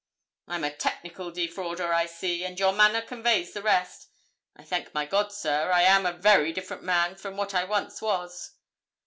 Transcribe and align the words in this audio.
'I'm 0.47 0.63
a 0.63 0.71
technical 0.75 1.29
defrauder, 1.29 1.93
I 1.93 2.07
see, 2.07 2.43
and 2.43 2.59
your 2.59 2.73
manner 2.73 3.03
conveys 3.03 3.53
the 3.53 3.61
rest. 3.61 4.07
I 4.55 4.63
thank 4.63 4.95
my 4.95 5.05
God, 5.05 5.31
sir, 5.31 5.69
I 5.71 5.83
am 5.83 6.07
a 6.07 6.11
very 6.17 6.51
different 6.51 6.81
man 6.81 7.15
from 7.17 7.37
what 7.37 7.53
I 7.53 7.65
once 7.65 8.01
was.' 8.01 8.55